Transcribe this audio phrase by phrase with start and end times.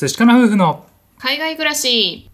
[0.00, 0.86] 寿司かな夫婦の
[1.18, 2.30] 海外暮らし。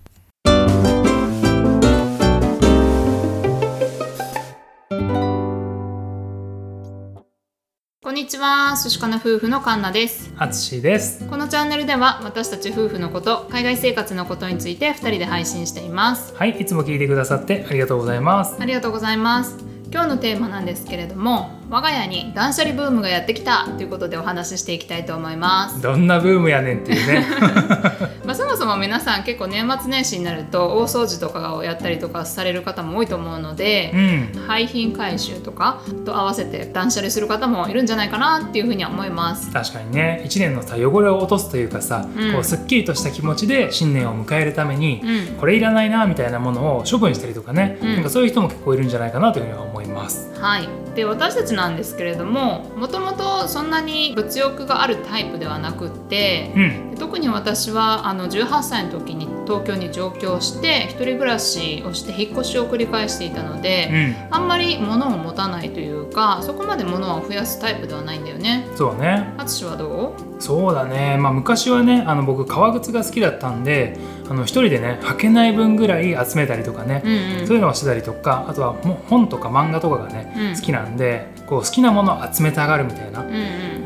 [8.03, 8.77] こんにちは。
[8.77, 10.35] 寿司かな夫婦のカンナです。
[10.37, 11.27] あつしです。
[11.27, 16.35] このチャンネルでは私たち夫婦のこと海外生活のことについて2人で配信しています。
[16.37, 18.59] はいいつも聞いてくださってありがとうございます。
[18.61, 19.57] ありがとうございます。
[19.91, 25.83] 今日のテーマなんですけれども我が家に断捨離ブームがやってきたということでお話ししていきたいと思います。
[25.83, 27.27] どんなブームやねんっていうね。
[28.25, 34.41] まあ、そもそも皆さん結構年末年始になると大掃除とかをやったりとかされる方も多いと思うので、うん。
[34.47, 39.51] 廃品回収とかと合わせて断捨離する方もいるんじゃないかなっていうふうには思います。
[39.53, 40.23] 確かにね。
[40.25, 42.33] 一年のさ汚れを落とすというかさ、うん。
[42.33, 45.37] こうすっきりとした気持ちで新年を迎えるために、うん。
[45.37, 47.95] これいらないなみたいなものを処分したりとかね、うん。
[47.97, 50.33] なんかそういう人も結構いるんじゃないかなというふうには思います。
[50.41, 56.95] はい、で私たちなんですけれどももともとそんなに物欲があるタイプではなくってうん。
[56.99, 64.35] 特に私はあの18歳の時に東京に上京して一人暮らしをして引っ越しを繰り返していたので、うん。
[64.35, 68.67] あんまり物を持たないというかそこまで物を増やすタイプではないんだよね。
[68.77, 69.33] そうね。
[69.39, 71.17] 淳はどそうだね。
[71.19, 73.97] まあ昔はねあの僕革靴が好きだったんで
[74.29, 77.47] あの一人でね履けない分ぐらい集めたりとかね、ううんうん。
[77.47, 78.75] そういうのをしてたりとかあとは
[79.09, 80.55] 本とか漫画とかがね、うん。
[80.57, 83.23] 好きなんでこう好きなものを集めたがるみたいな。
[83.23, 83.35] うん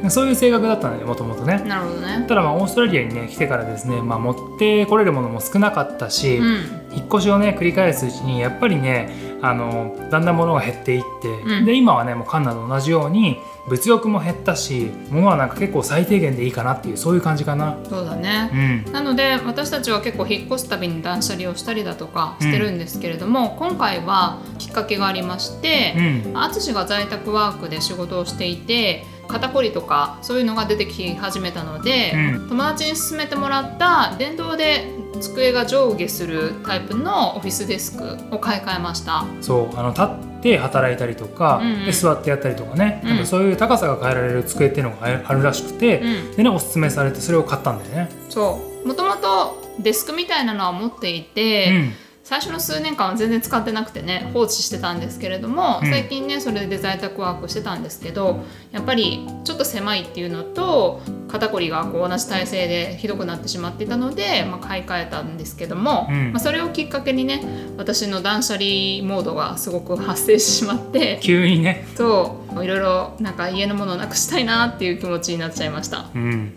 [0.04, 0.10] うん。
[0.10, 1.62] そういう性格だったんだよもともとね。
[1.66, 2.24] なるほどね。
[2.28, 6.78] ただまあオーストラリアにね来てからですね、まあ、持ってこれるものも少なかったし、うん。
[6.90, 11.64] 引っ越しをね繰り返すうちにやっぱりねあのだんだん物が減っていって、うん。
[11.64, 17.76] で今はねもうカンナと同じように物欲も減ったし物はなんか結構最低限でいいかなっていうそういう感じかな。
[17.88, 18.50] そうだね。
[18.86, 18.90] う。
[18.90, 18.92] ん。
[18.92, 25.94] なので私たちは結構引っ越すたびに断捨離をしたりだとかしてるんですけれども、今回はきっかけがありまして
[26.26, 26.36] う、ん。
[26.36, 32.48] 淳が在宅ワークで仕事をしていて肩こりとかそういうのが出てき始めたので、うん。
[32.48, 34.90] 友達に勧めてもらった電動で
[35.20, 39.24] 机が上下するタイプのオフィスデスクを買い替えました。
[39.40, 41.84] そうあの立って働いたりとか、うんうん。
[41.84, 43.08] で座ってやったりとかね、うん。
[43.10, 46.36] なんかそういう高さが変えられる机っていうのがあるあるらしくて、うん。
[46.36, 48.08] でねおすすめされてそれを買ったんだよね。
[48.28, 48.88] そう。
[48.88, 55.90] もともとデスクみたいなのは持っていて、うん最初の数年間は全然使ってなくてね放置してたんですけれども、うん。
[55.90, 66.32] 最近ねそれで在宅ワークしてたんですけどやっぱりちょっと狭いっていうのと肩こりがこう同じ体勢でひどくなってしまっていたので、まあ、買い替えたんですけども、うん。
[66.32, 67.42] まあ、それをきっかけにね
[67.78, 68.66] 私の断捨離
[69.02, 76.10] モードがすごく発生してしまって急にね、そういろいろなんか家のものをなくしたいなっていう気持ちになっちゃいました。
[76.14, 76.52] うん。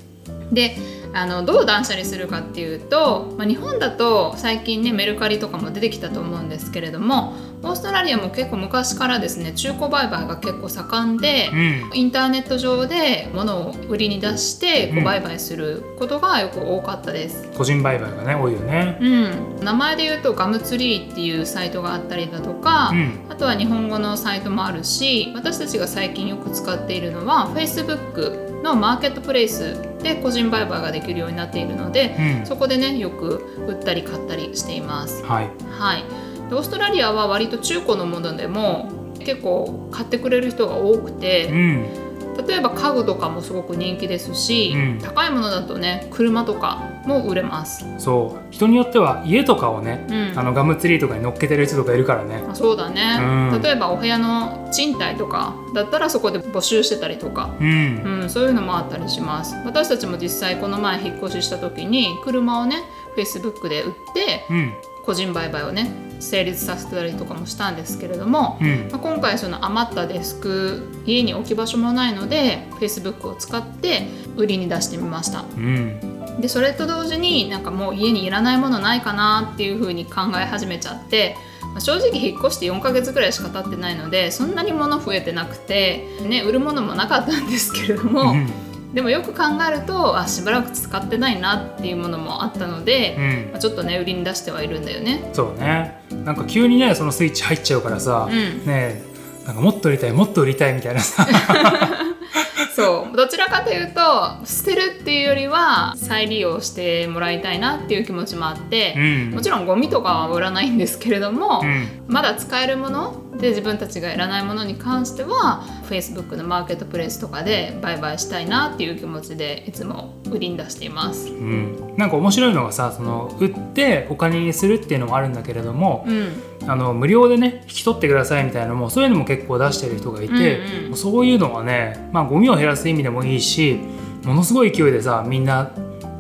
[0.52, 0.76] で
[1.14, 7.34] あのどう断捨離するかっていうと、まあ、日本だと最近ねメルカリとかも出てきたと思うんですけれども
[7.64, 11.90] オーストラリアも結構昔からですね中古売買が結構盛んで、うん。
[11.94, 17.52] インターネット上で物を売りに出して売買することがよく多かったです。
[17.56, 18.98] 個人売買がね多いよね。
[19.00, 23.20] うん、名前で言うとガムツリーっていうサイトがあったりだとか、うん。
[23.30, 32.46] あとは日本語のサイトもあるし私たちが最近よく使っているのは Facebook のマーケットプレイスで個人売買ができるようになっているので、うん。
[32.46, 35.24] そこでねよく売ったり買ったりしています。
[35.24, 35.50] はい。
[35.70, 36.04] はい、
[36.52, 42.12] でオーストラリアは割と中古のものでも結構買ってくれる人が多くうてん
[42.48, 45.00] 例えば家具とかもすごく人気ですし、うん。
[45.00, 47.86] 高いものだとね車とかも売れます。
[47.98, 48.54] そう。
[48.54, 50.40] 人によっては家とかをね、うん。
[50.40, 52.42] あのガムツリーとかに乗っけてる人とかいるからね。
[52.50, 53.20] あそうだね、
[53.54, 53.62] うん。
[53.62, 58.22] 例えばお部屋の賃貸とかだったらそこで募集してたりとか、うん。
[58.22, 59.56] うん、そういうのもあったりします。
[59.66, 62.78] 私たちも実際この前引っ越しした時に車をね
[63.18, 64.74] Facebook で売ってうん。
[65.04, 68.90] 個人売買をね成立させたりとかもしたんですけれども、うん。
[68.92, 75.42] まあ今回その余ったデスク家に置き場所もないので Facebook を使って売りに出してみました。
[75.42, 76.40] うん。
[76.40, 93.52] でそれと同時になんかもう家にいらないものないかなっていう風に考え始めちゃってまあ正直引っ越して4ヶ月ぐらいしか経ってないのでそんなに物増えてなくて、ね、売るものもなかったんですけれども、うんでもよく考えるとあしばらく使ってないなっていうものもあったので、うん。
[93.52, 95.30] まあちょっとね売りに出してはいるんだよね。
[95.34, 96.02] そうね。
[96.26, 98.66] なんか急にねそのスイッチ入っちゃうからさ、うん。
[98.66, 99.12] ねえ
[99.46, 101.26] なんかもっと売りたいもっと売りたいみたいなさ。
[102.76, 103.16] そう。
[103.16, 109.32] どちらかというと捨てるっていうよりは再利用してもらいたいなっていう気持ちもあって、うん。
[109.32, 111.88] もちろんゴミとかは売らないんですけれども、うん。
[112.08, 121.30] まだ使えるもので自分たちがいらないものに関しては Facebook のマーケットプレイスとかで売買したいなっていう気持ちでいつも売りに出しています。
[121.30, 126.34] うん、なんか面白いのがさその売ってお金にするっていうのもあるんだけれども、うん、
[126.68, 130.96] あの無料でね引き取ってくださいみたいなのもそういうのも結構出してる人がいて、うんうん。
[130.96, 133.80] そういうのはね、まあ、ゴミを減らす意味でもいいし
[134.24, 135.72] ものすごい勢いでさみんな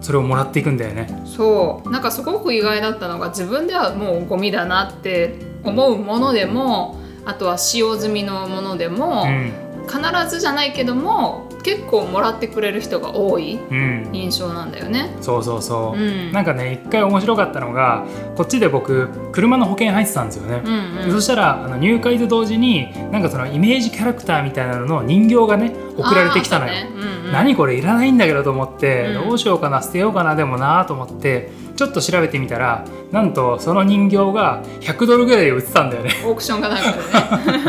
[0.01, 1.21] それをもらっていくんだよね。
[1.25, 1.91] そう。
[1.91, 9.70] なんかすごく意外だったのが自分ではもうゴミだなって思うものでもあとは使用済みのものでも、うん。
[9.91, 14.09] 必ずじゃないけども結構もらってくれる人が多いうん。
[14.13, 15.15] 印象なんだよね。
[15.21, 16.31] そうそうそう、うん。
[16.31, 18.05] なんかね一回面白かったのが
[18.35, 21.11] こっちで僕車の保険入ってたんですよね、うんうん。
[21.11, 26.89] そしたらあの入会と同時になんかそのイメージキャラクターみたいなのの人形がね送られてきたのよ、ね。
[26.93, 27.31] うんうん。
[27.31, 29.29] 何これいらないんだけどと思って、うん。
[29.29, 36.11] どうしようかな捨てようかなでもなと思ってちょっと調べてみたらなんとその人形が100ドルぐらいで売ってたんだよね。
[36.25, 36.91] オークションがなんか
[37.37, 37.61] でね。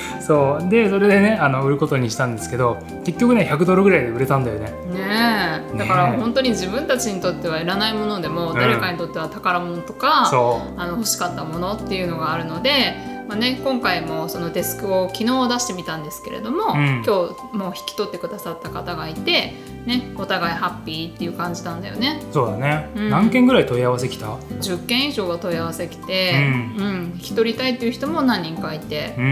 [0.30, 0.68] そう。
[0.68, 4.70] でそれでねあの売ることにしたんですけど結局ね100ドルぐらいで売れたんだよね。
[4.70, 5.78] ねえ。
[5.78, 8.54] だから本当に自分たちにとってはいらないものでも、ん。
[8.54, 12.94] 誰かにとっては宝物とかそあの欲しかったものっていうのがあるので、
[13.30, 17.04] まあね、今回もそのデスクを昨日出してみたんですけれども、うん。
[17.06, 19.52] 今日もう引き取ってくださった方がいて、
[19.86, 22.20] ね、お互いハッピーっていう感じなんだよね。
[22.28, 23.10] うそうだね、うん。
[23.10, 26.32] 何件ぐらい問い合わせ来た？10件以上が問い合わせ来て、
[26.76, 27.12] ううん。
[27.14, 29.24] 引き取りたいっていう人も何人かいてう、ん。
[29.24, 29.26] う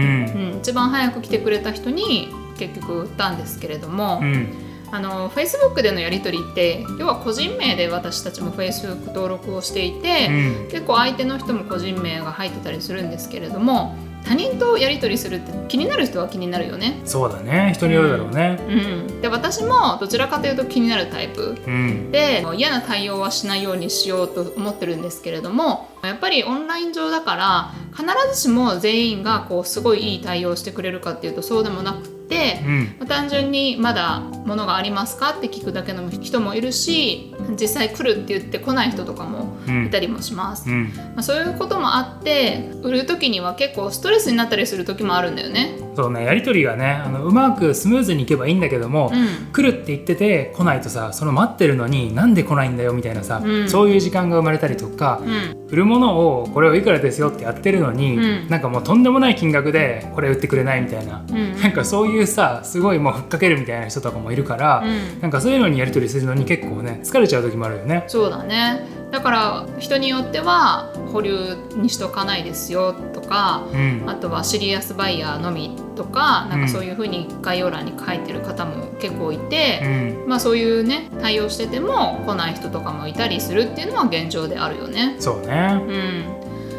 [0.55, 10.71] ん、一番早く来てくれた人に結局売ったんですけれども、うんあの Facebook でのやり取りって要は個人名で私たちも Facebook 登録をしていて、うん。
[10.71, 13.95] 結構相手の人も個人名が入ってたりするんですけれども
[14.25, 17.01] 他人とやり取りするって気になる人は気になるよね。
[17.05, 17.71] そうだね。
[17.73, 18.59] 人によるだろうね。
[18.67, 18.71] う
[19.17, 21.57] ん、で私もどちらかというと気になるタイプ。
[21.65, 22.11] うん。
[22.11, 32.18] で嫌な対応はしないようにしようと思ってるんですけれどもやっぱりオンライン上だから必ずしも全員がこうすごいいい対応してくれるかっていうとそうでもなくって、
[32.65, 32.95] うん。
[32.99, 39.48] まあ単純にまだ物がありますかって聞くだけの人もいるし実際来るって言って来ない人とかもうん
[39.85, 40.93] いたりもします、うん。
[40.95, 45.77] まあ、そういうこともあって売る時には結構ストレスになったりする時もあるんだよね。
[45.95, 49.51] そうねやり取りがねあのうまくスムーズにいけばいいんだけども、うん。
[49.51, 53.69] 来るって言ってて来ないとさその待ってるのになんで来ないんだよみたいなさ、うん。
[53.69, 55.59] そういう時間が生まれたりとか、うん。
[55.69, 58.47] 売るものをこれをいくらですよってやってるのに、うん。
[58.49, 61.61] なんかもうとんでもない金額でこれ売ってくれないみたいな、うん。
[61.61, 65.21] なんかそういうさすごいもうふっかけるみたいな人とかもいるから、うん。
[65.21, 68.05] なんかそういうのにやり取りするのに結構ね疲れちゃう時もあるよね。
[68.07, 74.03] そうだねだから人によっては保留にしとかないですよとかうん。
[74.07, 79.87] あとはシリアスバイヤーのみとかなんかそういうふうに概要欄に書いてる方も結構いて、う
[80.25, 80.27] ん。
[80.27, 85.15] まあそういうね対応してても来ない人とかもいたりするっていうのは現状であるよね。
[85.19, 85.81] そうね。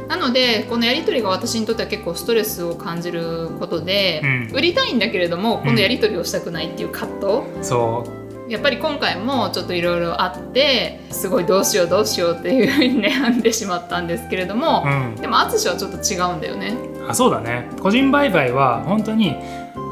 [0.02, 4.50] うん、なのでこのやり取りが私にとっては結構ストレスを感じることで、うん。
[4.54, 8.19] 売りたいんだけれどもこのやり取りをしたくないっていう葛藤、そう
[8.50, 15.14] やっぱり今回もちょっといろいろあってすごいどうしようどうしようっていうふうに悩んでしまったんですけれども、うん。
[15.14, 16.76] でも淳はちょっと違うんだよね。
[17.08, 17.70] あそうだね。
[17.80, 19.36] 個人売買は本当に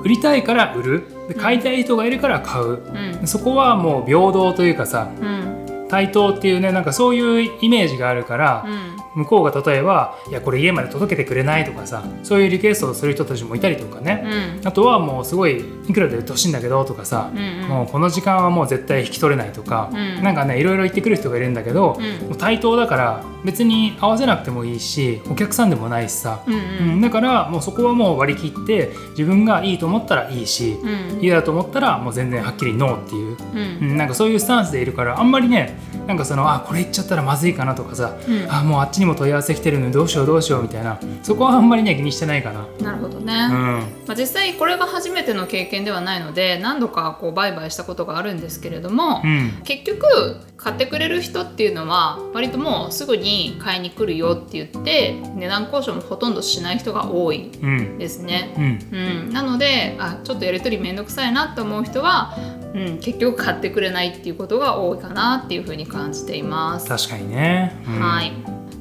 [0.05, 1.05] 売りたいから売る。
[1.29, 2.83] で買いたい人がいるから買う、
[3.21, 3.27] うん。
[3.29, 5.87] そこはもう平等というかさうん。
[5.89, 14.25] 対等っていうねなんかそういうイメージがあるから、うん向こうが例えば「いやこれ家まで届けてくれない」とかさそういうリクエストをする人たちもいたりとかね、
[14.61, 14.67] うん。
[14.67, 17.69] あとはもうすごいいくらで売ってほしいんだけどとかさ、うんうん。
[17.69, 20.23] もうこの時間はもう絶対引き取れないとか、うん。
[20.23, 26.51] なんかねいろいろ言ってくる人がいるんだけど、うんもう対等だから別に合わせなくてもいいしお客さんでもないしさ、う
[26.87, 27.01] んうん。
[27.01, 31.21] だからもうそこはもう割り切って自分がいいと思ったらいいし、うん。
[31.21, 33.37] 嫌だと思ったらもう全然はっきりノーっていう、
[33.81, 33.89] うん。
[33.91, 38.47] うんなんかそういうスタンスでいるからあんまりねなんかそのあこれ言っちゃったらまずいかなとかさ、うん。
[38.51, 40.99] あもうあっちにも問い合わせ来てるのにどうしようどうしようみたいな。
[41.23, 42.67] そこはあんまりね気にしてないかな。
[42.81, 43.61] なるほどね、うん。
[44.07, 49.61] まあ、実際これが初めての経験ではないので何度かこう売買したことがあるんですけれども、うん。
[49.65, 57.99] 結局買ってくれる人っていうのは割ともうすぐに買いに来るよって言って値段交渉もほとんどしない人が多いうん。
[57.99, 58.55] ですね。
[58.57, 58.79] うん。
[58.93, 58.97] う
[59.31, 62.37] ん、なのであちょっとやり取り面倒くさいなと思う人は、
[62.75, 66.89] うん、結局買ってくれないっていうことが多いかなっていうふうに感じています。
[66.89, 68.01] 確かにね、うん。
[68.01, 68.33] はい、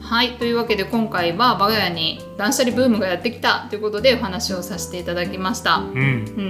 [0.09, 5.79] はい、というわけで今回は我が家に断捨離ブームがやってきたということでお話をさせていただきました。
[5.79, 5.99] うんう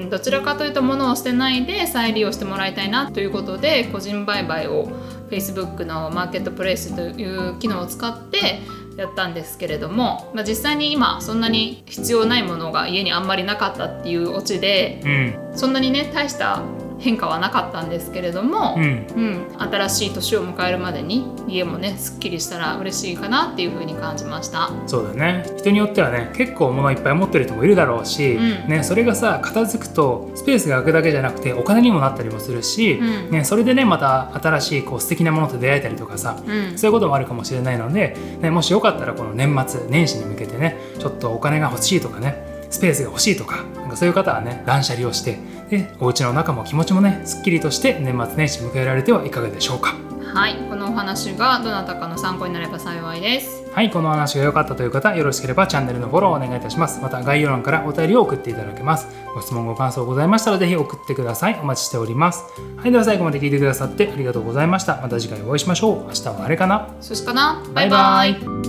[0.06, 4.88] ん、どちらかというと物を捨てないで再利用してもらいたいなということで個人売買を
[5.32, 8.60] Facebook のマーケットプレイスという機能を使って
[8.96, 16.62] やったんですけれども、まあ、実際に今そんなに必要ないものが家にあんまりなかったっていうオチでうんそんなにね大した
[17.00, 19.08] 変化はなかったんですけれども、うん。
[19.16, 24.70] うん、新しい年を迎えるまでに家もねすっきりしたら嬉しいかなっていう風に感じました。
[24.88, 25.46] そうだね。
[25.58, 28.70] 人によってはね結構物いっぱい持ってる人もいるだろうし、うん。
[28.70, 33.32] ね、それがさ片付くとスペースが空くだけじゃなくてお金にもなったりもするし、うん。
[33.32, 36.77] ね、それでねまた新しいこう素敵なものと出会えたりとかさ、うん。
[36.77, 45.39] そういうこともあるかもしれないので、ね、もしよかったらこの年末年始に向けてねちょっとお金が欲しいとかねスペースが欲しいとかなんかそういう方はね断捨離をして
[45.70, 49.96] でお家の中も気持ちもねすっきりとして年末年始迎えられてはいかがでしょうか？
[50.34, 57.00] はいこのお話がどなたかの参考になれば幸いですはい、この話が良かったという方、よろしければチャンネルのフォローをお願いいたします。
[57.00, 59.08] また概要欄からお便りを送っていただけます。
[59.36, 61.60] ご質問、ご感想ございましたら、ぜひ送ってください。
[61.62, 62.44] お待ちしております。
[62.76, 65.00] はい、では最後まで聞いてくださってありがとうございました。
[65.00, 65.98] また次回お会いしましょう。
[66.08, 66.90] 明日はあれかな？
[67.02, 67.62] そしかな？
[67.76, 68.67] バイバイ